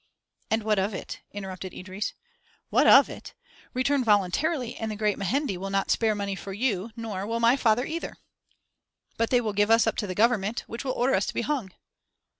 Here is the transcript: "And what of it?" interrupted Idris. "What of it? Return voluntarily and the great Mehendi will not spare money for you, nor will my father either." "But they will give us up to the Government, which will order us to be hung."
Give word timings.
"And 0.49 0.63
what 0.63 0.79
of 0.79 0.95
it?" 0.95 1.19
interrupted 1.31 1.75
Idris. 1.75 2.13
"What 2.71 2.87
of 2.87 3.07
it? 3.07 3.35
Return 3.75 4.03
voluntarily 4.03 4.75
and 4.75 4.89
the 4.89 4.95
great 4.95 5.19
Mehendi 5.19 5.57
will 5.57 5.69
not 5.69 5.91
spare 5.91 6.15
money 6.15 6.33
for 6.33 6.53
you, 6.53 6.89
nor 6.95 7.27
will 7.27 7.39
my 7.39 7.55
father 7.55 7.85
either." 7.85 8.15
"But 9.17 9.29
they 9.29 9.41
will 9.41 9.53
give 9.53 9.69
us 9.69 9.85
up 9.85 9.97
to 9.97 10.07
the 10.07 10.15
Government, 10.15 10.61
which 10.61 10.83
will 10.83 10.93
order 10.93 11.13
us 11.13 11.27
to 11.27 11.35
be 11.35 11.41
hung." 11.41 11.69